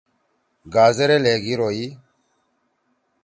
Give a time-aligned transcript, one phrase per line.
[0.73, 1.85] گازرے لھیگیِر ہوئی۔